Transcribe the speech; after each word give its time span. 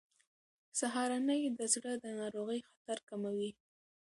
سهارنۍ 0.79 1.41
د 1.57 1.59
زړه 1.73 1.93
د 2.03 2.05
ناروغۍ 2.19 2.59
خطر 2.69 2.97
کموي. 3.09 3.51